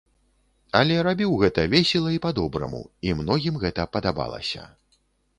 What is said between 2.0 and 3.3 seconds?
і па-добраму, і